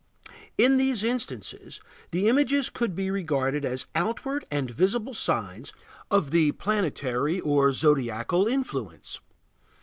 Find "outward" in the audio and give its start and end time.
3.93-4.45